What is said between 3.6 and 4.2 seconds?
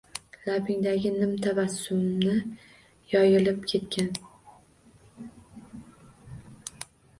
ketgan.